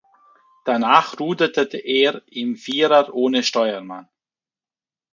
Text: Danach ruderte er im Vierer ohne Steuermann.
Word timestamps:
Danach 0.65 1.19
ruderte 1.19 1.77
er 1.77 2.23
im 2.25 2.55
Vierer 2.55 3.13
ohne 3.13 3.43
Steuermann. 3.43 4.09